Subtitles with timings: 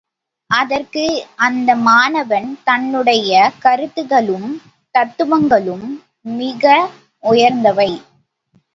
[0.49, 1.03] அதற்கு
[1.37, 4.49] அந்த மாணவன், தன்னுடைய கருத்துக்களும்
[4.95, 5.87] தத்துவங்களும்
[6.35, 6.65] மிக
[7.23, 7.91] உயர்ந்தவை.